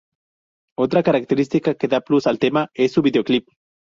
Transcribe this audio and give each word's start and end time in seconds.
Otra 0.79 1.03
característica 1.03 1.75
que 1.75 1.87
da 1.87 1.97
un 1.97 2.03
plus 2.07 2.25
al 2.25 2.39
tema 2.39 2.69
es 2.73 2.91
su 2.91 3.03
videoclip. 3.03 3.47